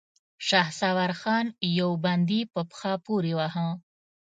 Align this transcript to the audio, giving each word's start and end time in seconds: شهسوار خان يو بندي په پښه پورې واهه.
شهسوار 0.47 1.11
خان 1.21 1.45
يو 1.79 1.89
بندي 2.03 2.41
په 2.53 2.61
پښه 2.69 2.93
پورې 3.05 3.31
واهه. 3.39 3.67